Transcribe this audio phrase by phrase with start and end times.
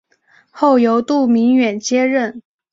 [0.49, 2.41] 后由杜明远接任。